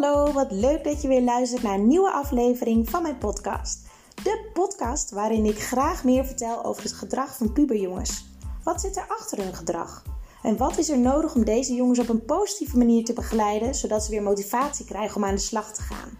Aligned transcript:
Hallo, 0.00 0.32
wat 0.32 0.50
leuk 0.50 0.84
dat 0.84 1.02
je 1.02 1.08
weer 1.08 1.22
luistert 1.22 1.62
naar 1.62 1.74
een 1.74 1.86
nieuwe 1.86 2.10
aflevering 2.10 2.90
van 2.90 3.02
mijn 3.02 3.18
podcast. 3.18 3.78
De 4.14 4.50
podcast 4.52 5.10
waarin 5.10 5.44
ik 5.44 5.62
graag 5.62 6.04
meer 6.04 6.24
vertel 6.24 6.64
over 6.64 6.82
het 6.82 6.92
gedrag 6.92 7.36
van 7.36 7.52
puberjongens. 7.52 8.26
Wat 8.64 8.80
zit 8.80 8.96
er 8.96 9.06
achter 9.08 9.38
hun 9.38 9.54
gedrag? 9.54 10.02
En 10.42 10.56
wat 10.56 10.78
is 10.78 10.88
er 10.88 10.98
nodig 10.98 11.34
om 11.34 11.44
deze 11.44 11.74
jongens 11.74 11.98
op 11.98 12.08
een 12.08 12.24
positieve 12.24 12.78
manier 12.78 13.04
te 13.04 13.12
begeleiden, 13.12 13.74
zodat 13.74 14.04
ze 14.04 14.10
weer 14.10 14.22
motivatie 14.22 14.84
krijgen 14.84 15.16
om 15.16 15.24
aan 15.24 15.34
de 15.34 15.40
slag 15.40 15.72
te 15.72 15.82
gaan? 15.82 16.18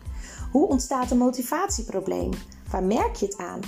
Hoe 0.52 0.68
ontstaat 0.68 1.11
een 1.11 1.18
motivatieprobleem? 1.18 2.30
Waar 2.70 2.84
merk 2.84 3.16
je 3.16 3.27
het 3.27 3.36
aan? 3.36 3.61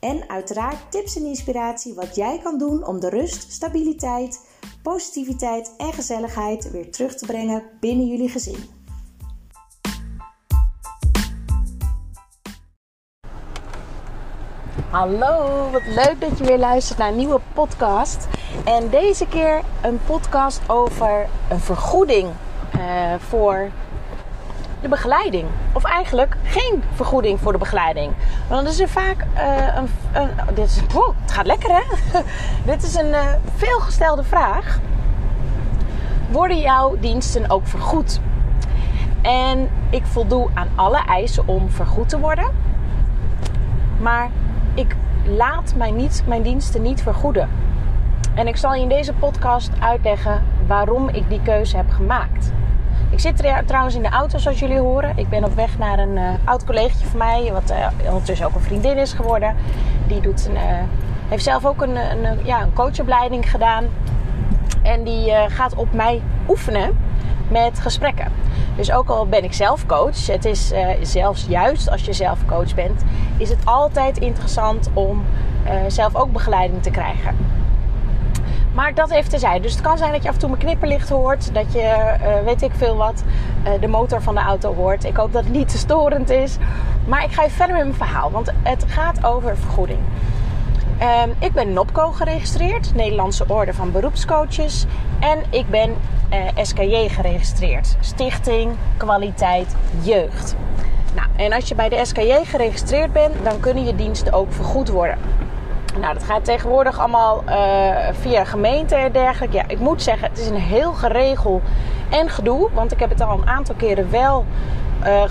En 0.00 0.28
uiteraard 0.28 0.90
tips 0.90 1.16
en 1.16 1.26
inspiratie 1.26 1.94
wat 1.94 2.14
jij 2.14 2.38
kan 2.42 2.58
doen 2.58 2.86
om 2.86 3.00
de 3.00 3.08
rust, 3.08 3.52
stabiliteit, 3.52 4.40
positiviteit 4.82 5.74
en 5.76 5.92
gezelligheid 5.92 6.70
weer 6.70 6.90
terug 6.90 7.14
te 7.14 7.26
brengen 7.26 7.62
binnen 7.80 8.06
jullie 8.06 8.28
gezin. 8.28 8.80
Hallo, 14.92 15.70
wat 15.70 15.86
leuk 15.86 16.16
dat 16.18 16.38
je 16.38 16.44
weer 16.44 16.58
luistert 16.58 16.98
naar 16.98 17.08
een 17.08 17.16
nieuwe 17.16 17.40
podcast. 17.52 18.28
En 18.64 18.88
deze 18.88 19.26
keer 19.26 19.60
een 19.80 20.00
podcast 20.06 20.60
over 20.66 21.26
een 21.48 21.60
vergoeding 21.60 22.30
uh, 22.76 22.82
voor 23.18 23.70
de 24.80 24.88
begeleiding. 24.88 25.48
Of 25.72 25.84
eigenlijk 25.84 26.36
geen 26.42 26.82
vergoeding 26.94 27.40
voor 27.40 27.52
de 27.52 27.58
begeleiding. 27.58 28.12
Want 28.48 28.68
is 28.68 28.80
er 28.80 28.88
vaak 28.88 29.26
uh, 29.34 29.76
een, 29.76 29.88
een. 30.12 30.54
dit 30.54 30.66
is, 30.66 30.80
oh, 30.94 31.08
het 31.20 31.32
gaat 31.32 31.46
lekker 31.46 31.70
hè? 31.70 31.82
dit 32.72 32.82
is 32.82 32.94
een 32.94 33.10
uh, 33.10 33.32
veelgestelde 33.56 34.24
vraag. 34.24 34.78
Worden 36.30 36.60
jouw 36.60 36.96
diensten 37.00 37.50
ook 37.50 37.66
vergoed? 37.66 38.20
En 39.22 39.70
ik 39.90 40.06
voldoe 40.06 40.48
aan 40.54 40.68
alle 40.74 41.04
eisen 41.06 41.48
om 41.48 41.70
vergoed 41.70 42.08
te 42.08 42.18
worden. 42.18 42.50
Maar 44.00 44.30
ik 44.74 44.96
laat 45.24 45.74
mijn, 45.76 45.96
niet, 45.96 46.22
mijn 46.26 46.42
diensten 46.42 46.82
niet 46.82 47.02
vergoeden. 47.02 47.48
En 48.34 48.46
ik 48.46 48.56
zal 48.56 48.74
je 48.74 48.82
in 48.82 48.88
deze 48.88 49.12
podcast 49.12 49.70
uitleggen 49.80 50.42
waarom 50.66 51.08
ik 51.08 51.28
die 51.28 51.40
keuze 51.42 51.76
heb 51.76 51.90
gemaakt. 51.90 52.52
Ik 53.10 53.20
zit 53.20 53.44
trouwens 53.66 53.94
in 53.94 54.02
de 54.02 54.08
auto, 54.08 54.38
zoals 54.38 54.58
jullie 54.58 54.78
horen. 54.78 55.12
Ik 55.16 55.28
ben 55.28 55.44
op 55.44 55.54
weg 55.54 55.78
naar 55.78 55.98
een 55.98 56.16
uh, 56.16 56.30
oud 56.44 56.64
collegaatje 56.64 57.06
van 57.06 57.18
mij, 57.18 57.50
wat 57.52 57.70
uh, 57.70 57.86
ondertussen 58.06 58.46
ook 58.46 58.54
een 58.54 58.60
vriendin 58.60 58.98
is 58.98 59.12
geworden. 59.12 59.56
Die 60.06 60.20
doet 60.20 60.46
een, 60.46 60.54
uh, 60.54 60.60
heeft 61.28 61.44
zelf 61.44 61.66
ook 61.66 61.82
een, 61.82 61.96
een, 61.96 62.44
ja, 62.44 62.62
een 62.62 62.72
coachopleiding 62.72 63.50
gedaan. 63.50 63.84
En 64.82 65.04
die 65.04 65.32
gaat 65.48 65.74
op 65.74 65.92
mij 65.92 66.22
oefenen 66.48 66.98
met 67.48 67.80
gesprekken. 67.80 68.32
Dus 68.76 68.92
ook 68.92 69.08
al 69.08 69.26
ben 69.26 69.44
ik 69.44 69.52
zelf 69.52 69.86
coach, 69.86 70.26
het 70.26 70.44
is 70.44 70.72
zelfs 71.02 71.46
juist 71.48 71.90
als 71.90 72.04
je 72.04 72.12
zelf 72.12 72.38
coach 72.46 72.74
bent, 72.74 73.02
is 73.36 73.48
het 73.48 73.64
altijd 73.64 74.18
interessant 74.18 74.90
om 74.92 75.24
zelf 75.88 76.14
ook 76.14 76.32
begeleiding 76.32 76.82
te 76.82 76.90
krijgen. 76.90 77.36
Maar 78.74 78.94
dat 78.94 79.10
heeft 79.10 79.30
terzijde. 79.30 79.60
Dus 79.60 79.72
het 79.72 79.80
kan 79.80 79.98
zijn 79.98 80.12
dat 80.12 80.22
je 80.22 80.28
af 80.28 80.34
en 80.34 80.40
toe 80.40 80.48
mijn 80.48 80.62
knipperlicht 80.62 81.08
hoort. 81.08 81.54
Dat 81.54 81.72
je, 81.72 82.16
uh, 82.20 82.44
weet 82.44 82.62
ik 82.62 82.70
veel 82.76 82.96
wat, 82.96 83.24
uh, 83.64 83.70
de 83.80 83.88
motor 83.88 84.22
van 84.22 84.34
de 84.34 84.40
auto 84.40 84.74
hoort. 84.74 85.04
Ik 85.04 85.16
hoop 85.16 85.32
dat 85.32 85.44
het 85.44 85.52
niet 85.52 85.68
te 85.68 85.78
storend 85.78 86.30
is. 86.30 86.56
Maar 87.06 87.24
ik 87.24 87.32
ga 87.32 87.42
even 87.42 87.56
verder 87.56 87.76
met 87.76 87.84
mijn 87.84 87.96
verhaal. 87.96 88.30
Want 88.30 88.52
het 88.62 88.84
gaat 88.88 89.24
over 89.24 89.56
vergoeding. 89.56 89.98
Uh, 91.00 91.22
ik 91.38 91.52
ben 91.52 91.72
NOPCO 91.72 92.10
geregistreerd. 92.10 92.94
Nederlandse 92.94 93.44
Orde 93.48 93.74
van 93.74 93.92
Beroepscoaches. 93.92 94.86
En 95.20 95.38
ik 95.50 95.70
ben 95.70 95.94
eh, 96.28 96.64
SKJ 96.64 97.08
geregistreerd. 97.08 97.96
Stichting 98.00 98.72
Kwaliteit 98.96 99.76
Jeugd. 100.02 100.56
Nou, 101.14 101.28
en 101.36 101.52
als 101.52 101.68
je 101.68 101.74
bij 101.74 101.88
de 101.88 102.04
SKJ 102.04 102.44
geregistreerd 102.44 103.12
bent, 103.12 103.34
dan 103.42 103.60
kunnen 103.60 103.84
je 103.84 103.94
diensten 103.94 104.32
ook 104.32 104.52
vergoed 104.52 104.88
worden. 104.88 105.18
Nou, 106.00 106.14
dat 106.14 106.22
gaat 106.22 106.44
tegenwoordig 106.44 106.98
allemaal 106.98 107.42
uh, 107.48 107.96
via 108.12 108.44
gemeente 108.44 108.94
en 108.94 109.12
dergelijke. 109.12 109.56
Ja, 109.56 109.64
ik 109.66 109.78
moet 109.78 110.02
zeggen, 110.02 110.28
het 110.28 110.38
is 110.38 110.48
een 110.48 110.56
heel 110.56 110.92
geregel 110.92 111.62
en 112.10 112.28
gedoe. 112.28 112.68
Want 112.72 112.92
ik 112.92 113.00
heb 113.00 113.10
het 113.10 113.20
al 113.20 113.38
een 113.38 113.48
aantal 113.48 113.74
keren 113.74 114.10
wel 114.10 114.44
uh, 115.04 115.22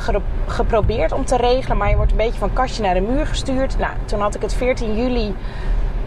geprobeerd 0.47 1.12
om 1.12 1.25
te 1.25 1.38
regelen. 1.38 1.78
Maar 1.78 1.90
je 1.90 1.96
wordt 1.96 2.12
een 2.12 2.18
beetje 2.18 2.40
van 2.40 2.53
kastje 2.53 2.84
naar 2.84 2.94
de 2.94 3.02
muur 3.02 3.25
gestuurd. 3.25 3.78
Nou, 3.78 3.92
toen 4.06 4.19
had 4.19 4.36
ik 4.36 4.42
het 4.42 4.53
14 4.53 4.96
juli 4.96 5.36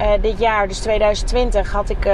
uh, 0.00 0.06
dit 0.20 0.38
jaar, 0.38 0.68
dus 0.68 0.78
2020, 0.78 1.72
had 1.72 1.90
ik 1.90 2.06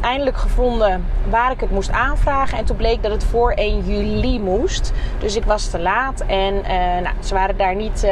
eindelijk 0.00 0.36
gevonden 0.36 1.06
waar 1.30 1.50
ik 1.50 1.60
het 1.60 1.70
moest 1.70 1.90
aanvragen. 1.90 2.58
En 2.58 2.64
toen 2.64 2.76
bleek 2.76 3.02
dat 3.02 3.12
het 3.12 3.24
voor 3.24 3.52
1 3.52 3.80
juli 3.84 4.40
moest. 4.40 4.92
Dus 5.18 5.36
ik 5.36 5.44
was 5.44 5.70
te 5.70 5.78
laat 5.78 6.20
en 6.26 6.54
nou, 7.02 7.14
ze 7.20 7.34
waren 7.34 7.56
daar 7.56 7.74
niet 7.74 8.06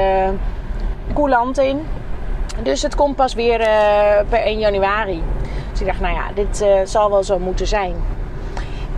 coulant 1.15 1.59
in. 1.59 1.87
Dus 2.63 2.83
het 2.83 2.95
komt 2.95 3.17
pas 3.17 3.35
weer 3.35 3.59
per 4.29 4.41
1 4.41 4.59
januari. 4.59 5.23
Dus 5.71 5.81
ik 5.81 5.87
dacht, 5.87 6.01
nou 6.01 6.15
ja, 6.15 6.25
dit 6.35 6.67
zal 6.85 7.11
wel 7.11 7.23
zo 7.23 7.39
moeten 7.39 7.67
zijn. 7.67 7.95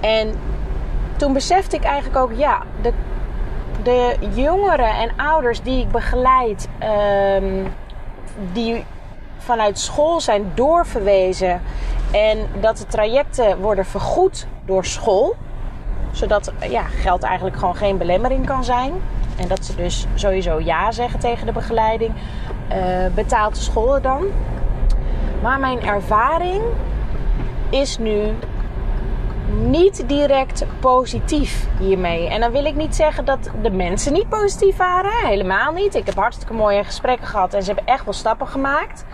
En 0.00 0.34
toen 1.16 1.32
besefte 1.32 1.76
ik 1.76 1.84
eigenlijk 1.84 2.16
ook, 2.16 2.32
ja, 2.36 2.62
de, 2.80 2.92
de 3.82 4.16
jongeren 4.34 4.94
en 4.94 5.10
ouders 5.16 5.62
die 5.62 5.80
ik 5.80 5.90
begeleid, 5.90 6.68
um, 7.42 7.72
die 8.52 8.84
vanuit 9.44 9.78
school 9.78 10.20
zijn 10.20 10.52
doorverwezen 10.54 11.62
en 12.10 12.38
dat 12.60 12.76
de 12.76 12.86
trajecten 12.86 13.58
worden 13.60 13.84
vergoed 13.84 14.46
door 14.64 14.84
school, 14.84 15.34
zodat 16.12 16.52
ja, 16.68 16.82
geld 16.82 17.22
eigenlijk 17.22 17.56
gewoon 17.56 17.76
geen 17.76 17.98
belemmering 17.98 18.46
kan 18.46 18.64
zijn. 18.64 18.92
En 19.36 19.48
dat 19.48 19.64
ze 19.64 19.74
dus 19.74 20.06
sowieso 20.14 20.60
ja 20.60 20.92
zeggen 20.92 21.20
tegen 21.20 21.46
de 21.46 21.52
begeleiding. 21.52 22.14
Uh, 22.72 22.76
betaalt 23.14 23.54
de 23.54 23.60
school 23.60 24.00
dan? 24.00 24.24
Maar 25.42 25.60
mijn 25.60 25.82
ervaring 25.82 26.62
is 27.70 27.98
nu 27.98 28.34
niet 29.52 30.08
direct 30.08 30.64
positief 30.80 31.66
hiermee. 31.78 32.28
En 32.28 32.40
dan 32.40 32.52
wil 32.52 32.64
ik 32.64 32.74
niet 32.74 32.94
zeggen 32.94 33.24
dat 33.24 33.50
de 33.62 33.70
mensen 33.70 34.12
niet 34.12 34.28
positief 34.28 34.76
waren. 34.76 35.26
Helemaal 35.26 35.72
niet. 35.72 35.94
Ik 35.94 36.06
heb 36.06 36.14
hartstikke 36.14 36.54
mooie 36.54 36.84
gesprekken 36.84 37.26
gehad 37.26 37.54
en 37.54 37.62
ze 37.62 37.72
hebben 37.72 37.94
echt 37.94 38.04
wel 38.04 38.14
stappen 38.14 38.48
gemaakt. 38.48 39.04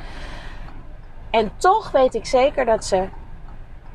En 1.30 1.50
toch 1.56 1.90
weet 1.90 2.14
ik 2.14 2.26
zeker 2.26 2.64
dat 2.64 2.84
ze 2.84 3.08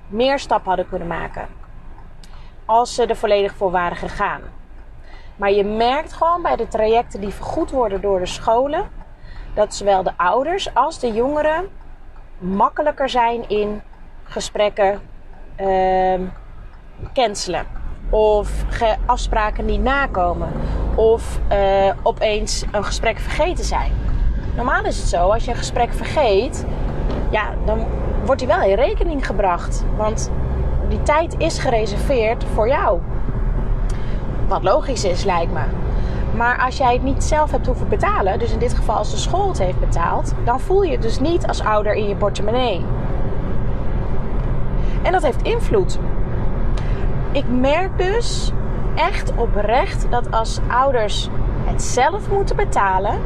meer 0.08 0.40
stappen 0.40 0.68
hadden 0.68 0.90
kunnen 0.90 1.08
maken. 1.08 1.48
Als 2.66 2.96
ze 2.96 3.06
er 3.06 3.16
volledig 3.16 3.56
voor 3.56 3.72
waren 3.72 3.98
gegaan. 3.98 4.42
Maar 5.36 5.52
je 5.52 5.64
merkt 5.64 6.14
gewoon 6.14 6.42
bij 6.42 6.56
de 6.56 6.68
trajecten 6.68 7.22
die 7.22 7.34
vergoed 7.34 7.72
worden 7.72 8.02
door 8.02 8.20
de 8.20 8.26
scholen 8.26 8.90
dat 9.54 9.76
zowel 9.76 10.04
de 10.04 10.14
ouders 10.18 10.74
als 10.74 11.00
de 11.00 11.12
jongeren 11.12 11.70
makkelijker 12.38 13.10
zijn 13.10 13.50
in 13.50 13.82
gesprekken 14.24 15.02
uh, 15.62 16.28
cancelen. 17.14 17.66
Of 18.10 18.66
afspraken 19.06 19.66
niet 19.66 19.82
nakomen. 19.82 20.50
Of 20.96 21.40
uh, 21.52 21.92
opeens 22.04 22.66
een 22.72 22.84
gesprek 22.84 23.20
vergeten 23.20 23.66
zijn. 23.66 23.92
Normaal 24.56 24.84
is 24.84 24.98
het 24.98 25.08
zo, 25.08 25.30
als 25.30 25.46
je 25.46 25.52
een 25.52 25.58
gesprek 25.58 25.94
vergeet, 25.94 26.66
ja, 27.30 27.54
dan 27.66 27.86
wordt 28.26 28.40
die 28.40 28.50
wel 28.50 28.62
in 28.62 28.76
rekening 28.76 29.26
gebracht. 29.26 29.86
Want 29.98 30.32
die 30.90 31.04
tijd 31.04 31.36
is 31.38 31.60
gereserveerd 31.60 32.44
voor 32.54 32.68
jou. 32.68 33.00
Wat 34.48 34.64
logisch 34.64 35.04
is, 35.04 35.24
lijkt 35.24 35.54
me. 35.54 35.64
Maar 36.36 36.60
als 36.60 36.78
jij 36.78 36.94
het 36.94 37.04
niet 37.04 37.24
zelf 37.24 37.52
hebt 37.52 37.66
hoeven 37.66 37.88
betalen, 37.90 38.40
dus 38.40 38.52
in 38.52 38.60
dit 38.60 38.74
geval 38.74 38.96
als 38.96 39.12
de 39.12 39.18
school 39.18 39.48
het 39.48 39.60
heeft 39.60 39.80
betaald, 39.80 40.34
dan 40.46 40.60
voel 40.60 40.84
je 40.84 40.92
het 40.92 41.02
dus 41.02 41.20
niet 41.20 41.48
als 41.48 41.64
ouder 41.64 41.94
in 41.94 42.08
je 42.08 42.16
portemonnee. 42.16 42.86
En 45.04 45.12
dat 45.12 45.24
heeft 45.24 45.42
invloed. 45.42 46.00
Ik 47.32 47.46
merk 47.48 47.98
dus 47.98 48.52
echt 48.96 49.36
oprecht 49.36 50.08
dat 50.10 50.32
als 50.32 50.60
ouders 50.68 51.30
het 51.66 51.84
zelf 51.84 52.30
moeten 52.30 52.56
betalen, 52.56 53.20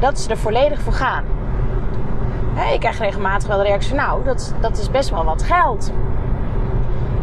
dat 0.00 0.18
ze 0.20 0.30
er 0.30 0.36
volledig 0.38 0.80
voor 0.80 0.92
gaan. 0.92 1.24
Ik 2.72 2.80
krijg 2.80 2.98
regelmatig 2.98 3.48
wel 3.48 3.56
de 3.58 3.62
reactie: 3.62 3.94
Nou, 3.94 4.24
dat, 4.24 4.54
dat 4.60 4.78
is 4.78 4.90
best 4.90 5.10
wel 5.10 5.24
wat 5.24 5.42
geld. 5.42 5.92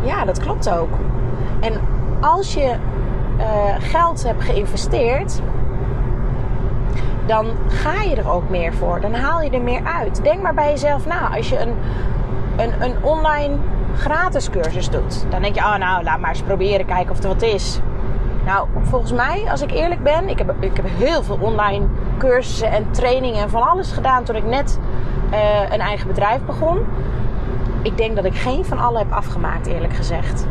Ja, 0.01 0.25
dat 0.25 0.39
klopt 0.39 0.69
ook. 0.69 0.89
En 1.59 1.81
als 2.21 2.53
je 2.53 2.75
uh, 3.37 3.45
geld 3.79 4.23
hebt 4.23 4.43
geïnvesteerd, 4.43 5.41
dan 7.25 7.45
ga 7.67 8.01
je 8.01 8.15
er 8.15 8.31
ook 8.31 8.49
meer 8.49 8.73
voor. 8.73 9.01
Dan 9.01 9.13
haal 9.13 9.41
je 9.41 9.49
er 9.49 9.61
meer 9.61 9.83
uit. 9.83 10.23
Denk 10.23 10.41
maar 10.41 10.53
bij 10.53 10.69
jezelf 10.69 11.05
na. 11.05 11.35
Als 11.35 11.49
je 11.49 11.59
een, 11.59 11.75
een, 12.59 12.81
een 12.81 13.03
online 13.03 13.55
gratis 13.95 14.49
cursus 14.49 14.89
doet, 14.89 15.25
dan 15.29 15.41
denk 15.41 15.55
je: 15.55 15.61
oh, 15.61 15.75
nou, 15.75 16.03
laat 16.03 16.19
maar 16.19 16.29
eens 16.29 16.41
proberen, 16.41 16.85
kijken 16.85 17.11
of 17.11 17.23
er 17.23 17.27
wat 17.27 17.41
is. 17.41 17.79
Nou, 18.45 18.67
volgens 18.81 19.11
mij, 19.11 19.45
als 19.51 19.61
ik 19.61 19.71
eerlijk 19.71 20.03
ben, 20.03 20.29
ik 20.29 20.37
heb, 20.37 20.53
ik 20.59 20.75
heb 20.75 20.85
heel 20.87 21.23
veel 21.23 21.37
online 21.41 21.85
cursussen 22.17 22.71
en 22.71 22.91
trainingen 22.91 23.41
en 23.41 23.49
van 23.49 23.69
alles 23.69 23.91
gedaan 23.91 24.23
toen 24.23 24.35
ik 24.35 24.45
net 24.45 24.79
uh, 25.31 25.61
een 25.69 25.79
eigen 25.79 26.07
bedrijf 26.07 26.41
begon. 26.45 26.85
Ik 27.81 27.97
denk 27.97 28.15
dat 28.15 28.25
ik 28.25 28.35
geen 28.35 28.65
van 28.65 28.79
alle 28.79 28.97
heb 28.97 29.11
afgemaakt, 29.11 29.67
eerlijk 29.67 29.93
gezegd. 29.93 30.47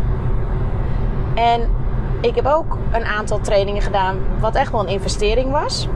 En 1.35 1.69
ik 2.21 2.35
heb 2.35 2.47
ook 2.47 2.77
een 2.91 3.05
aantal 3.05 3.41
trainingen 3.41 3.83
gedaan, 3.83 4.19
wat 4.41 4.55
echt 4.55 4.73
wel 4.73 4.81
een 4.81 4.89
investering 4.89 5.51
was. 5.51 5.89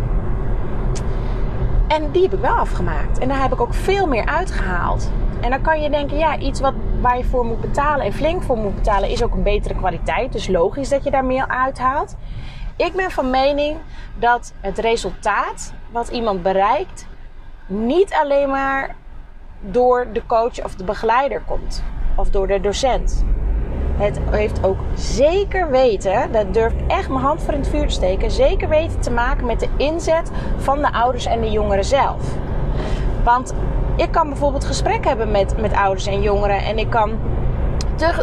En 1.86 2.10
die 2.10 2.22
heb 2.22 2.32
ik 2.32 2.40
wel 2.40 2.54
afgemaakt. 2.54 3.18
En 3.18 3.28
daar 3.28 3.42
heb 3.42 3.52
ik 3.52 3.60
ook 3.60 3.74
veel 3.74 4.06
meer 4.06 4.26
uitgehaald. 4.26 5.10
En 5.42 5.50
dan 5.50 5.62
kan 5.62 5.82
je 5.82 5.90
denken, 5.90 6.18
ja, 6.18 6.38
iets 6.38 6.60
wat, 6.60 6.74
waar 7.00 7.16
je 7.16 7.24
voor 7.24 7.44
moet 7.44 7.60
betalen 7.60 8.06
en 8.06 8.12
flink 8.12 8.42
voor 8.42 8.56
moet 8.56 8.74
betalen, 8.74 9.08
is 9.08 9.22
ook 9.22 9.34
een 9.34 9.42
betere 9.42 9.74
kwaliteit. 9.74 10.32
Dus 10.32 10.48
logisch 10.48 10.88
dat 10.88 11.04
je 11.04 11.10
daar 11.10 11.24
meer 11.24 11.48
uithaalt. 11.48 12.16
Ik 12.76 12.92
ben 12.92 13.10
van 13.10 13.30
mening 13.30 13.76
dat 14.18 14.52
het 14.60 14.78
resultaat 14.78 15.72
wat 15.90 16.08
iemand 16.08 16.42
bereikt, 16.42 17.06
niet 17.66 18.12
alleen 18.22 18.50
maar 18.50 18.94
door 19.60 20.06
de 20.12 20.26
coach 20.26 20.64
of 20.64 20.74
de 20.74 20.84
begeleider 20.84 21.42
komt. 21.46 21.84
Of 22.16 22.30
door 22.30 22.46
de 22.46 22.60
docent. 22.60 23.24
Het 23.96 24.20
heeft 24.30 24.64
ook 24.64 24.78
zeker 24.94 25.70
weten, 25.70 26.32
dat 26.32 26.54
durf 26.54 26.72
echt 26.86 27.08
mijn 27.08 27.20
hand 27.20 27.42
voor 27.42 27.52
in 27.52 27.60
het 27.60 27.68
vuur 27.68 27.86
te 27.86 27.94
steken, 27.94 28.30
zeker 28.30 28.68
weten 28.68 29.00
te 29.00 29.10
maken 29.10 29.46
met 29.46 29.60
de 29.60 29.68
inzet 29.76 30.30
van 30.56 30.78
de 30.78 30.92
ouders 30.92 31.26
en 31.26 31.40
de 31.40 31.50
jongeren 31.50 31.84
zelf. 31.84 32.20
Want 33.24 33.54
ik 33.96 34.10
kan 34.10 34.28
bijvoorbeeld 34.28 34.64
gesprek 34.64 35.04
hebben 35.04 35.30
met, 35.30 35.60
met 35.60 35.72
ouders 35.72 36.06
en 36.06 36.22
jongeren 36.22 36.58
en 36.58 36.78
ik 36.78 36.90
kan 36.90 37.18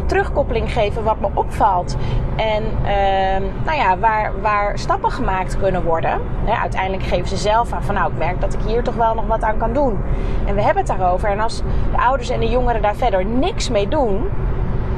terugkoppeling 0.06 0.74
geven 0.74 1.04
wat 1.04 1.20
me 1.20 1.28
opvalt. 1.34 1.96
En 2.36 2.64
uh, 2.64 3.48
nou 3.66 3.78
ja, 3.78 3.98
waar, 3.98 4.42
waar 4.42 4.80
stappen 4.80 5.12
gemaakt 5.12 5.58
kunnen 5.58 5.84
worden. 5.84 6.22
uiteindelijk 6.62 7.04
geven 7.04 7.28
ze 7.28 7.38
zelf 7.38 7.72
aan 7.72 7.84
van 7.84 7.96
nou, 7.96 8.12
ik 8.12 8.18
merk 8.18 8.42
dat 8.42 8.54
ik 8.54 8.60
hier 8.66 8.84
toch 8.84 8.96
wel 8.96 9.14
nog 9.14 9.28
wat 9.28 9.44
aan 9.44 9.58
kan 9.58 9.74
doen. 9.74 10.00
En 10.46 10.56
we 10.56 10.62
hebben 10.62 10.84
het 10.86 10.98
daarover. 10.98 11.30
En 11.30 11.40
als 11.40 11.62
de 11.92 11.98
ouders 11.98 12.30
en 12.30 12.40
de 12.40 12.50
jongeren 12.50 12.82
daar 12.82 12.96
verder 12.96 13.26
niks 13.26 13.70
mee 13.70 13.88
doen, 13.88 14.30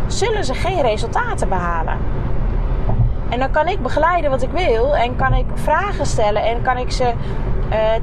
zullen 0.08 0.46
ze 0.46 0.54
geen 0.54 0.82
resultaten 0.82 1.50
behalen. 1.50 1.98
En 3.30 3.40
dan 3.40 3.52
kan 3.52 3.68
ik 3.68 3.82
begeleiden 3.82 4.30
wat 4.30 4.42
ik 4.42 4.52
wil 4.52 4.96
en 4.96 5.16
kan 5.16 5.34
ik 5.34 5.46
vragen 5.54 6.06
stellen 6.06 6.44
en 6.44 6.62
kan 6.62 6.78
ik 6.78 6.92
ze 6.92 7.14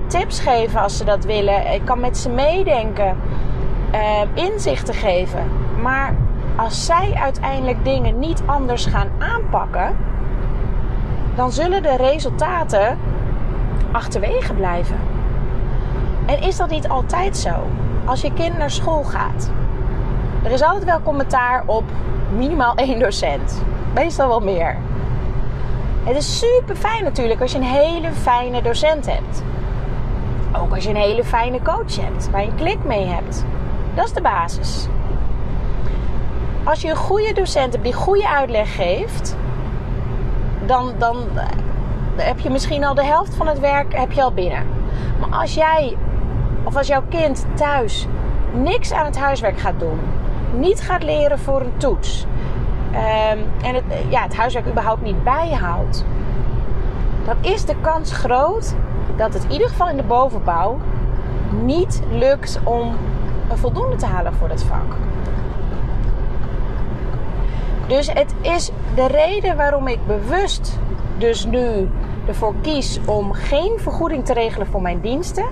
tips 0.07 0.41
geven 0.41 0.81
als 0.81 0.97
ze 0.97 1.05
dat 1.05 1.25
willen. 1.25 1.73
Ik 1.73 1.85
kan 1.85 2.01
met 2.01 2.19
ze 2.19 2.29
meedenken, 2.29 3.17
uh, 3.95 4.45
inzichten 4.45 4.95
geven. 4.95 5.51
Maar 5.83 6.15
als 6.57 6.85
zij 6.85 7.13
uiteindelijk 7.15 7.85
dingen 7.85 8.19
niet 8.19 8.43
anders 8.47 8.87
gaan 8.87 9.09
aanpakken, 9.19 9.97
dan 11.35 11.53
zullen 11.53 11.83
de 11.83 11.97
resultaten 11.97 12.99
achterwege 13.93 14.55
blijven. 14.55 14.97
En 16.27 16.43
is 16.43 16.57
dat 16.57 16.71
niet 16.71 16.89
altijd 16.89 17.37
zo? 17.37 17.55
Als 18.05 18.21
je 18.21 18.33
kind 18.33 18.59
naar 18.59 18.71
school 18.71 19.03
gaat, 19.03 19.51
er 20.43 20.51
is 20.51 20.63
altijd 20.63 20.85
wel 20.85 21.03
commentaar 21.03 21.63
op 21.67 21.85
minimaal 22.37 22.75
één 22.75 22.99
docent. 22.99 23.63
Meestal 23.95 24.29
wel 24.29 24.41
meer. 24.41 24.77
Het 26.05 26.17
is 26.17 26.39
super 26.39 26.77
fijn 26.77 27.05
natuurlijk 27.05 27.41
als 27.41 27.53
je 27.53 27.59
een 27.59 27.65
hele 27.65 28.13
fijne 28.13 28.63
docent 28.63 29.07
hebt. 29.07 29.43
Ook 30.61 30.75
als 30.75 30.85
je 30.85 30.91
een 30.91 30.97
hele 30.97 31.25
fijne 31.25 31.63
coach 31.63 31.97
hebt, 32.01 32.31
waar 32.31 32.45
je 32.45 32.55
klik 32.55 32.85
mee 32.85 33.07
hebt. 33.07 33.45
Dat 33.95 34.05
is 34.05 34.13
de 34.13 34.21
basis. 34.21 34.89
Als 36.65 36.81
je 36.81 36.91
een 36.91 36.97
goede 36.97 37.33
docent 37.33 37.73
hebt 37.73 37.85
die 37.85 37.93
goede 37.93 38.29
uitleg 38.29 38.75
geeft, 38.75 39.37
dan, 40.67 40.93
dan 40.99 41.17
heb 42.17 42.41
je 42.41 42.51
misschien 42.51 42.85
al 42.85 42.95
de 42.95 43.05
helft 43.05 43.35
van 43.35 43.47
het 43.47 43.59
werk 43.59 43.95
heb 43.97 44.13
je 44.13 44.23
al 44.23 44.33
binnen. 44.33 44.67
Maar 45.21 45.41
als 45.41 45.55
jij 45.55 45.97
of 46.65 46.77
als 46.77 46.87
jouw 46.87 47.03
kind 47.09 47.47
thuis 47.55 48.07
niks 48.53 48.93
aan 48.93 49.05
het 49.05 49.19
huiswerk 49.19 49.61
gaat 49.61 49.79
doen, 49.81 50.01
niet 50.55 50.81
gaat 50.81 51.03
leren 51.03 51.39
voor 51.39 51.61
een 51.61 51.77
toets. 51.77 52.27
Ehm, 52.93 53.39
en 53.63 53.75
het, 53.75 53.85
ja, 54.09 54.23
het 54.23 54.37
huiswerk 54.37 54.67
überhaupt 54.67 55.03
niet 55.03 55.25
bijhoudt. 55.25 56.05
Dan 57.25 57.37
is 57.41 57.65
de 57.65 57.75
kans 57.81 58.13
groot 58.13 58.75
dat 59.19 59.35
het 59.35 59.45
in 59.45 59.51
ieder 59.51 59.69
geval 59.69 59.89
in 59.89 59.97
de 59.97 60.03
bovenbouw 60.03 60.79
niet 61.63 62.03
lukt 62.11 62.61
om 62.65 62.97
een 63.51 63.59
voldoende 63.59 63.97
te 63.97 64.07
halen 64.07 64.35
voor 64.35 64.49
dat 64.49 64.63
vak. 64.63 64.97
Dus 67.87 68.13
het 68.13 68.35
is 68.41 68.71
de 68.95 69.07
reden 69.07 69.57
waarom 69.57 69.87
ik 69.87 70.07
bewust 70.07 70.79
dus 71.19 71.45
nu 71.45 71.91
ervoor 72.27 72.55
kies 72.63 73.01
om 73.07 73.33
geen 73.33 73.79
vergoeding 73.79 74.25
te 74.25 74.33
regelen 74.33 74.67
voor 74.67 74.83
mijn 74.83 75.01
diensten, 75.01 75.47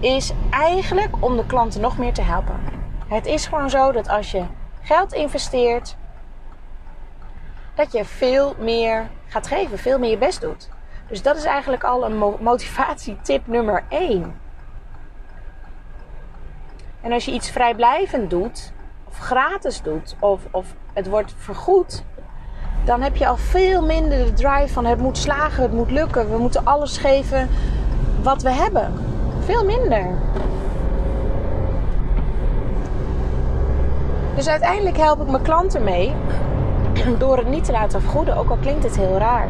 is 0.00 0.32
eigenlijk 0.50 1.10
om 1.20 1.36
de 1.36 1.46
klanten 1.46 1.80
nog 1.80 1.98
meer 1.98 2.12
te 2.12 2.22
helpen. 2.22 2.60
Het 3.08 3.26
is 3.26 3.46
gewoon 3.46 3.70
zo 3.70 3.92
dat 3.92 4.08
als 4.08 4.30
je 4.30 4.42
geld 4.80 5.12
investeert, 5.12 5.96
dat 7.74 7.92
je 7.92 8.04
veel 8.04 8.54
meer 8.58 9.10
gaat 9.26 9.46
geven, 9.46 9.78
veel 9.78 9.98
meer 9.98 10.10
je 10.10 10.18
best 10.18 10.40
doet. 10.40 10.68
Dus 11.06 11.22
dat 11.22 11.36
is 11.36 11.44
eigenlijk 11.44 11.84
al 11.84 12.04
een 12.04 12.18
motivatietip 12.40 13.46
nummer 13.46 13.84
1. 13.88 14.34
En 17.00 17.12
als 17.12 17.24
je 17.24 17.32
iets 17.32 17.50
vrijblijvend 17.50 18.30
doet, 18.30 18.72
of 19.08 19.18
gratis 19.18 19.82
doet, 19.82 20.16
of, 20.18 20.40
of 20.50 20.74
het 20.92 21.08
wordt 21.08 21.34
vergoed, 21.36 22.04
dan 22.84 23.02
heb 23.02 23.16
je 23.16 23.26
al 23.26 23.36
veel 23.36 23.82
minder 23.82 24.24
de 24.24 24.32
drive 24.32 24.72
van 24.72 24.84
het 24.84 24.98
moet 24.98 25.18
slagen, 25.18 25.62
het 25.62 25.72
moet 25.72 25.90
lukken, 25.90 26.30
we 26.30 26.38
moeten 26.38 26.64
alles 26.64 26.96
geven 26.96 27.48
wat 28.22 28.42
we 28.42 28.50
hebben. 28.50 28.92
Veel 29.44 29.64
minder. 29.64 30.06
Dus 34.34 34.48
uiteindelijk 34.48 34.96
help 34.96 35.20
ik 35.20 35.28
mijn 35.28 35.42
klanten 35.42 35.84
mee 35.84 36.14
door 37.18 37.36
het 37.36 37.48
niet 37.48 37.64
te 37.64 37.72
laten 37.72 38.00
vergoeden, 38.00 38.36
ook 38.36 38.50
al 38.50 38.56
klinkt 38.56 38.84
het 38.84 38.96
heel 38.96 39.18
raar. 39.18 39.48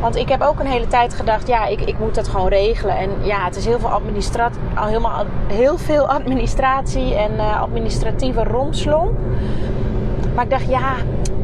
Want 0.00 0.16
ik 0.16 0.28
heb 0.28 0.42
ook 0.42 0.60
een 0.60 0.66
hele 0.66 0.86
tijd 0.86 1.14
gedacht, 1.14 1.48
ja, 1.48 1.66
ik, 1.66 1.80
ik 1.80 1.98
moet 1.98 2.14
dat 2.14 2.28
gewoon 2.28 2.48
regelen. 2.48 2.96
En 2.96 3.10
ja, 3.22 3.44
het 3.44 3.56
is 3.56 3.66
heel 3.66 3.78
veel, 3.78 3.88
administratie, 3.88 4.60
al 4.74 4.86
helemaal, 4.86 5.24
heel 5.46 5.78
veel 5.78 6.08
administratie 6.08 7.14
en 7.14 7.30
uh, 7.36 7.60
administratieve 7.60 8.44
romslomp. 8.44 9.18
Maar 10.34 10.44
ik 10.44 10.50
dacht, 10.50 10.68
ja, 10.68 10.92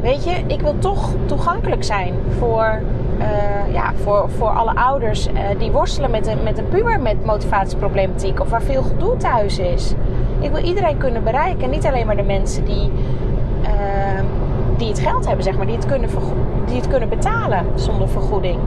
weet 0.00 0.24
je, 0.24 0.42
ik 0.46 0.60
wil 0.60 0.78
toch 0.78 1.10
toegankelijk 1.26 1.84
zijn 1.84 2.14
voor, 2.38 2.80
uh, 3.18 3.74
ja, 3.74 3.92
voor, 4.02 4.30
voor 4.38 4.48
alle 4.48 4.74
ouders 4.74 5.28
uh, 5.28 5.34
die 5.58 5.70
worstelen 5.70 6.10
met 6.10 6.26
een, 6.26 6.42
met 6.42 6.58
een 6.58 6.68
puber 6.68 7.00
met 7.00 7.24
motivatieproblematiek 7.24 8.40
of 8.40 8.50
waar 8.50 8.62
veel 8.62 8.82
gedoe 8.82 9.16
thuis 9.16 9.58
is. 9.58 9.94
Ik 10.40 10.50
wil 10.50 10.64
iedereen 10.64 10.98
kunnen 10.98 11.24
bereiken. 11.24 11.62
En 11.62 11.70
niet 11.70 11.86
alleen 11.86 12.06
maar 12.06 12.16
de 12.16 12.22
mensen 12.22 12.64
die, 12.64 12.92
die 14.76 14.88
het 14.88 14.98
geld 14.98 15.26
hebben, 15.26 15.44
zeg 15.44 15.56
maar, 15.56 15.66
die 15.66 15.76
het, 15.76 15.86
kunnen 15.86 16.10
die 16.66 16.76
het 16.76 16.88
kunnen 16.88 17.08
betalen 17.08 17.66
zonder 17.74 18.08
vergoeding. 18.08 18.58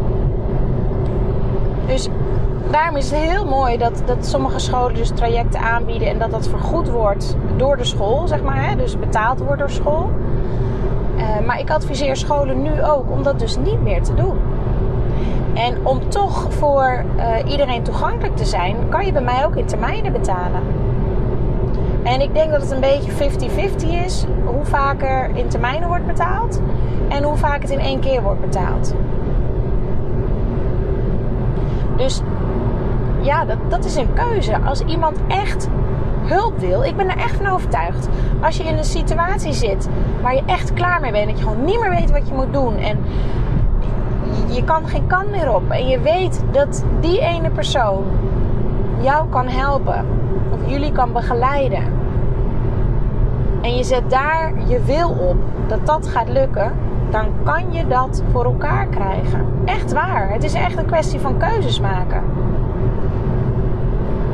Dus 1.88 2.10
daarom 2.72 2.96
is 2.96 3.12
het 3.12 3.20
heel 3.20 3.46
mooi 3.46 3.78
dat, 3.78 4.02
dat 4.06 4.26
sommige 4.26 4.60
scholen 4.60 4.96
dus 4.96 5.10
trajecten 5.10 5.60
aanbieden 5.60 6.08
en 6.08 6.20
dat 6.20 6.32
dat 6.32 6.48
vergoed 6.48 6.90
wordt 6.90 7.36
door 7.56 7.78
de 7.78 7.84
school, 7.84 8.28
zeg 8.28 8.42
maar. 8.42 8.70
Hè? 8.70 8.76
Dus 8.76 9.00
betaald 9.00 9.40
wordt 9.40 9.60
door 9.60 9.70
school. 9.70 10.12
Uh, 11.18 11.46
maar 11.46 11.60
ik 11.60 11.70
adviseer 11.70 12.16
scholen 12.16 12.62
nu 12.62 12.84
ook 12.84 13.12
om 13.12 13.24
dat 13.24 13.40
dus 13.40 13.58
niet 13.58 13.82
meer 13.82 14.04
te 14.04 14.14
doen. 14.14 14.38
En 15.54 15.86
om 15.86 16.10
toch 16.10 16.54
voor 16.54 17.04
uh, 17.18 17.52
iedereen 17.52 17.84
toegankelijk 17.84 18.36
te 18.38 18.46
zijn, 18.46 18.76
kan 18.90 19.06
je 19.06 19.12
bij 19.12 19.22
mij 19.22 19.46
ook 19.46 19.56
in 19.56 19.66
termijnen 19.66 20.12
betalen. 20.12 20.62
En 22.06 22.22
ik 22.22 22.34
denk 22.34 22.52
dat 22.52 22.62
het 22.62 22.72
een 22.72 22.80
beetje 22.80 23.12
50-50 23.12 24.06
is 24.06 24.26
hoe 24.46 24.66
vaak 24.66 25.02
er 25.02 25.30
in 25.34 25.48
termijnen 25.48 25.88
wordt 25.88 26.06
betaald 26.06 26.62
en 27.10 27.24
hoe 27.24 27.38
vaak 27.38 27.62
het 27.62 27.72
in 27.72 27.80
één 27.80 28.00
keer 28.00 28.22
wordt 28.22 28.42
betaald. 28.42 28.96
Dus 31.98 32.22
ja, 33.22 33.46
dat, 33.46 33.58
dat 33.70 33.86
is 33.86 33.96
een 33.96 34.14
keuze. 34.14 34.58
Als 34.58 34.82
iemand 34.82 35.18
echt 35.28 35.70
hulp 36.24 36.60
wil, 36.60 36.84
ik 36.84 36.96
ben 36.96 37.10
er 37.10 37.18
echt 37.18 37.36
van 37.36 37.48
overtuigd. 37.48 38.10
Als 38.42 38.58
je 38.58 38.64
in 38.64 38.78
een 38.78 38.84
situatie 38.84 39.54
zit 39.54 39.90
waar 40.22 40.36
je 40.36 40.44
echt 40.46 40.74
klaar 40.74 41.02
mee 41.02 41.12
bent, 41.12 41.28
dat 41.28 41.38
je 41.38 41.44
gewoon 41.44 41.66
niet 41.66 41.80
meer 41.80 41.90
weet 41.90 42.12
wat 42.12 42.28
je 42.28 42.34
moet 42.34 42.54
doen 42.54 42.78
en 42.78 42.98
je 44.48 44.64
kan 44.64 44.88
geen 44.88 45.08
kant 45.08 45.32
meer 45.32 45.54
op 45.56 45.70
en 45.70 45.88
je 45.88 46.00
weet 46.00 46.44
dat 46.52 46.84
die 47.00 47.20
ene 47.20 47.50
persoon 47.50 48.04
jou 49.06 49.30
kan 49.30 49.48
helpen 49.48 50.06
of 50.52 50.70
jullie 50.70 50.92
kan 50.92 51.12
begeleiden. 51.12 51.84
En 53.62 53.76
je 53.76 53.84
zet 53.84 54.10
daar 54.10 54.54
je 54.68 54.84
wil 54.84 55.10
op 55.10 55.38
dat 55.68 55.86
dat 55.86 56.08
gaat 56.08 56.30
lukken, 56.30 56.74
dan 57.10 57.26
kan 57.44 57.74
je 57.74 57.88
dat 57.88 58.24
voor 58.32 58.46
elkaar 58.46 58.88
krijgen. 58.88 59.46
Echt 59.66 59.94
waar. 59.94 60.30
Het 60.32 60.44
is 60.44 60.54
echt 60.54 60.78
een 60.78 60.86
kwestie 60.86 61.20
van 61.20 61.38
keuzes 61.38 61.80
maken. 61.80 62.24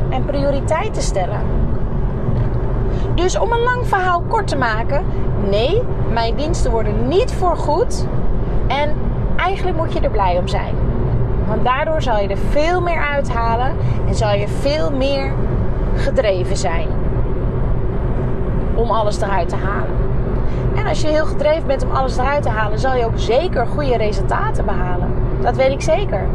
En 0.08 0.24
prioriteiten 0.24 1.02
stellen. 1.02 1.40
Dus 3.14 3.38
om 3.38 3.52
een 3.52 3.62
lang 3.62 3.86
verhaal 3.86 4.22
kort 4.28 4.46
te 4.46 4.56
maken, 4.56 5.04
nee, 5.50 5.82
mijn 6.12 6.36
diensten 6.36 6.70
worden 6.70 7.08
niet 7.08 7.32
voorgoed. 7.32 8.06
En 8.66 8.94
eigenlijk 9.36 9.76
moet 9.76 9.92
je 9.92 10.00
er 10.00 10.10
blij 10.10 10.38
om 10.38 10.48
zijn. 10.48 10.74
Want 11.52 11.64
daardoor 11.64 12.02
zal 12.02 12.18
je 12.18 12.28
er 12.28 12.38
veel 12.50 12.80
meer 12.80 13.00
uithalen 13.00 13.76
en 14.08 14.14
zal 14.14 14.32
je 14.32 14.48
veel 14.48 14.90
meer 14.90 15.32
gedreven 15.96 16.56
zijn 16.56 16.88
om 18.74 18.90
alles 18.90 19.20
eruit 19.20 19.48
te 19.48 19.56
halen. 19.56 19.96
En 20.74 20.86
als 20.86 21.00
je 21.00 21.08
heel 21.08 21.26
gedreven 21.26 21.66
bent 21.66 21.84
om 21.84 21.90
alles 21.90 22.16
eruit 22.16 22.42
te 22.42 22.48
halen, 22.48 22.78
zal 22.78 22.96
je 22.96 23.04
ook 23.04 23.18
zeker 23.18 23.66
goede 23.66 23.96
resultaten 23.96 24.64
behalen. 24.64 25.14
Dat 25.40 25.56
weet 25.56 25.70
ik 25.70 25.80
zeker. 25.80 26.26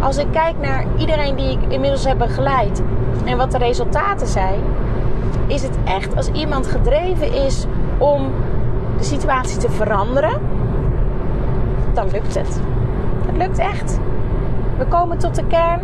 Als 0.00 0.16
ik 0.16 0.26
kijk 0.32 0.54
naar 0.60 0.84
iedereen 0.96 1.36
die 1.36 1.50
ik 1.50 1.72
inmiddels 1.72 2.04
heb 2.04 2.18
begeleid 2.18 2.82
en 3.24 3.36
wat 3.36 3.50
de 3.50 3.58
resultaten 3.58 4.26
zijn, 4.26 4.60
is 5.46 5.62
het 5.62 5.78
echt 5.84 6.16
als 6.16 6.30
iemand 6.30 6.66
gedreven 6.66 7.32
is 7.32 7.66
om 7.98 8.32
de 8.96 9.04
situatie 9.04 9.58
te 9.58 9.70
veranderen, 9.70 10.40
dan 11.94 12.08
lukt 12.10 12.34
het. 12.34 12.60
Lukt 13.38 13.58
echt. 13.58 13.98
We 14.78 14.84
komen 14.84 15.18
tot 15.18 15.34
de 15.34 15.44
kern. 15.46 15.80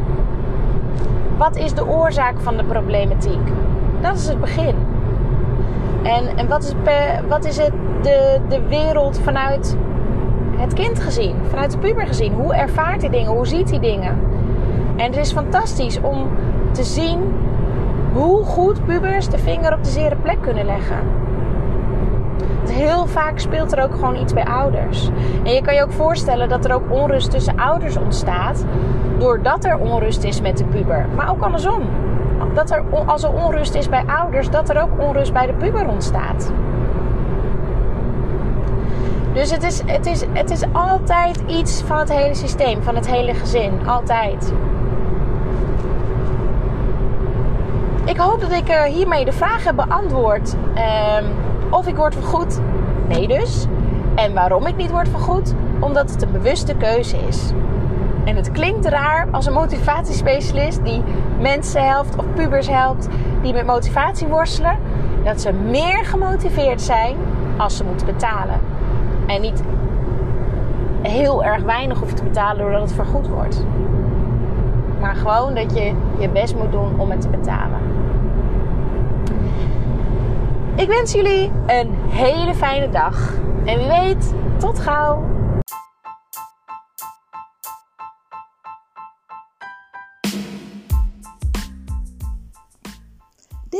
Wat 1.36 1.56
is 1.56 1.74
de 1.74 1.86
oorzaak 1.86 2.40
van 2.40 2.56
de 2.56 2.64
problematiek? 2.64 3.48
Dat 4.00 4.16
is 4.16 4.28
het 4.28 4.40
begin. 4.40 4.74
En, 6.02 6.36
en 6.36 6.48
wat 6.48 6.62
is, 6.64 6.72
wat 7.28 7.44
is 7.44 7.56
het, 7.56 7.72
de, 8.02 8.40
de 8.48 8.60
wereld 8.68 9.20
vanuit 9.20 9.76
het 10.56 10.72
kind 10.72 11.00
gezien, 11.00 11.36
vanuit 11.48 11.70
de 11.70 11.78
puber 11.78 12.06
gezien? 12.06 12.32
Hoe 12.32 12.54
ervaart 12.54 13.00
hij 13.00 13.10
dingen? 13.10 13.32
Hoe 13.32 13.46
ziet 13.46 13.70
hij 13.70 13.80
dingen? 13.80 14.18
En 14.96 15.06
het 15.06 15.16
is 15.16 15.32
fantastisch 15.32 16.00
om 16.00 16.28
te 16.70 16.84
zien 16.84 17.20
hoe 18.12 18.44
goed 18.44 18.84
pubers 18.84 19.28
de 19.28 19.38
vinger 19.38 19.72
op 19.72 19.84
de 19.84 19.90
zere 19.90 20.16
plek 20.16 20.40
kunnen 20.40 20.64
leggen. 20.64 20.98
Heel 22.70 23.06
vaak 23.06 23.38
speelt 23.38 23.72
er 23.72 23.82
ook 23.82 23.94
gewoon 23.94 24.16
iets 24.16 24.32
bij 24.32 24.44
ouders. 24.44 25.10
En 25.44 25.52
je 25.52 25.62
kan 25.62 25.74
je 25.74 25.82
ook 25.82 25.92
voorstellen 25.92 26.48
dat 26.48 26.64
er 26.64 26.74
ook 26.74 26.90
onrust 26.90 27.30
tussen 27.30 27.58
ouders 27.58 27.96
ontstaat. 27.96 28.64
Doordat 29.18 29.64
er 29.64 29.78
onrust 29.78 30.24
is 30.24 30.40
met 30.40 30.58
de 30.58 30.64
puber. 30.64 31.06
Maar 31.16 31.30
ook 31.30 31.42
andersom. 31.42 31.82
Dat 32.54 32.70
er, 32.70 32.82
als 33.06 33.22
er 33.22 33.32
onrust 33.32 33.74
is 33.74 33.88
bij 33.88 34.04
ouders, 34.06 34.50
dat 34.50 34.68
er 34.68 34.82
ook 34.82 34.90
onrust 34.98 35.32
bij 35.32 35.46
de 35.46 35.52
puber 35.52 35.88
ontstaat. 35.88 36.52
Dus 39.32 39.50
het 39.50 39.62
is, 39.62 39.82
het, 39.86 40.06
is, 40.06 40.24
het 40.32 40.50
is 40.50 40.62
altijd 40.72 41.42
iets 41.46 41.82
van 41.82 41.98
het 41.98 42.12
hele 42.12 42.34
systeem, 42.34 42.82
van 42.82 42.94
het 42.94 43.10
hele 43.10 43.34
gezin. 43.34 43.86
Altijd. 43.86 44.52
Ik 48.04 48.16
hoop 48.16 48.40
dat 48.40 48.52
ik 48.52 48.66
hiermee 48.86 49.24
de 49.24 49.32
vraag 49.32 49.64
heb 49.64 49.76
beantwoord. 49.76 50.52
Um, 50.52 51.24
of 51.70 51.86
ik 51.86 51.96
word 51.96 52.14
vergoed? 52.14 52.60
Nee 53.08 53.28
dus. 53.28 53.66
En 54.14 54.34
waarom 54.34 54.66
ik 54.66 54.76
niet 54.76 54.90
word 54.90 55.08
vergoed? 55.08 55.54
Omdat 55.80 56.10
het 56.10 56.22
een 56.22 56.32
bewuste 56.32 56.74
keuze 56.74 57.16
is. 57.28 57.52
En 58.24 58.36
het 58.36 58.52
klinkt 58.52 58.86
raar 58.86 59.28
als 59.30 59.46
een 59.46 59.52
motivatiespecialist 59.52 60.84
die 60.84 61.02
mensen 61.40 61.88
helpt 61.88 62.16
of 62.16 62.24
pubers 62.34 62.68
helpt 62.68 63.08
die 63.42 63.52
met 63.52 63.66
motivatie 63.66 64.26
worstelen, 64.26 64.78
dat 65.24 65.40
ze 65.40 65.52
meer 65.52 66.04
gemotiveerd 66.04 66.82
zijn 66.82 67.16
als 67.56 67.76
ze 67.76 67.84
moeten 67.84 68.06
betalen. 68.06 68.60
En 69.26 69.40
niet 69.40 69.62
heel 71.02 71.44
erg 71.44 71.62
weinig 71.62 71.98
hoeven 71.98 72.16
te 72.16 72.24
betalen 72.24 72.58
doordat 72.58 72.80
het 72.80 72.92
vergoed 72.92 73.28
wordt. 73.28 73.64
Maar 75.00 75.14
gewoon 75.14 75.54
dat 75.54 75.76
je 75.76 75.92
je 76.18 76.28
best 76.28 76.56
moet 76.56 76.72
doen 76.72 76.92
om 76.96 77.10
het 77.10 77.20
te 77.20 77.28
betalen. 77.28 77.78
Ik 80.76 80.88
wens 80.88 81.12
jullie 81.12 81.50
een 81.66 81.94
hele 82.08 82.54
fijne 82.54 82.90
dag. 82.90 83.32
En 83.64 83.78
wie 83.78 83.86
weet, 83.86 84.34
tot 84.58 84.78
gauw. 84.78 85.33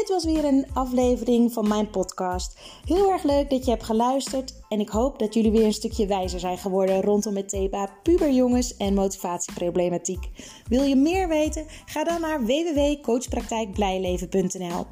Dit 0.04 0.12
was 0.12 0.25
weer 0.25 0.44
een 0.44 0.66
aflevering 0.73 1.52
van 1.52 1.68
mijn 1.68 1.90
podcast. 1.90 2.58
Heel 2.84 3.11
erg 3.11 3.23
leuk 3.23 3.50
dat 3.50 3.64
je 3.64 3.70
hebt 3.70 3.84
geluisterd 3.84 4.54
en 4.68 4.80
ik 4.80 4.88
hoop 4.88 5.18
dat 5.18 5.34
jullie 5.34 5.50
weer 5.50 5.64
een 5.64 5.73
stukje 5.73 6.06
wijzer 6.06 6.40
zijn 6.40 6.58
geworden 6.58 7.02
rondom 7.02 7.37
het 7.37 7.49
thema 7.49 7.90
puberjongens 8.02 8.76
en 8.76 8.94
motivatieproblematiek. 8.94 10.28
Wil 10.68 10.82
je 10.82 10.96
meer 10.96 11.28
weten? 11.28 11.66
Ga 11.84 12.04
dan 12.04 12.20
naar 12.20 12.44
www.coachpraktijkblijleven.nl. 12.44 14.87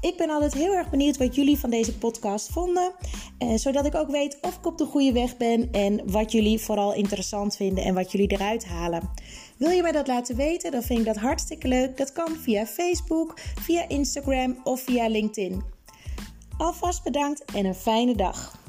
Ik 0.00 0.16
ben 0.16 0.30
altijd 0.30 0.54
heel 0.54 0.72
erg 0.72 0.90
benieuwd 0.90 1.16
wat 1.16 1.34
jullie 1.34 1.58
van 1.58 1.70
deze 1.70 1.98
podcast 1.98 2.52
vonden, 2.52 2.92
eh, 3.38 3.54
zodat 3.54 3.86
ik 3.86 3.94
ook 3.94 4.10
weet 4.10 4.38
of 4.40 4.56
ik 4.56 4.66
op 4.66 4.78
de 4.78 4.84
goede 4.84 5.12
weg 5.12 5.36
ben 5.36 5.72
en 5.72 6.10
wat 6.10 6.32
jullie 6.32 6.60
vooral 6.60 6.94
interessant 6.94 7.56
vinden 7.56 7.84
en 7.84 7.94
wat 7.94 8.12
jullie 8.12 8.32
eruit 8.32 8.64
halen. 8.64 9.10
Wil 9.56 9.70
je 9.70 9.82
mij 9.82 9.92
dat 9.92 10.06
laten 10.06 10.36
weten? 10.36 10.70
Dan 10.70 10.82
vind 10.82 10.98
ik 10.98 11.04
dat 11.04 11.16
hartstikke 11.16 11.68
leuk. 11.68 11.96
Dat 11.96 12.12
kan 12.12 12.36
via 12.36 12.66
Facebook, 12.66 13.34
via 13.60 13.88
Instagram 13.88 14.60
of 14.64 14.80
via 14.80 15.08
LinkedIn. 15.08 15.62
Alvast 16.58 17.02
bedankt 17.02 17.44
en 17.44 17.64
een 17.64 17.74
fijne 17.74 18.14
dag. 18.14 18.65